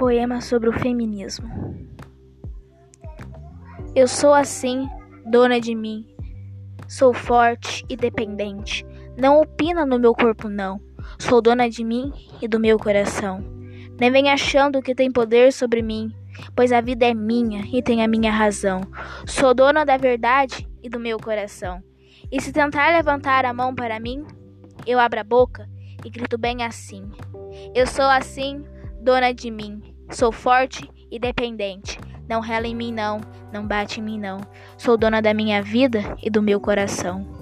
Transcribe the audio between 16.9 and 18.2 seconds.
é minha e tem a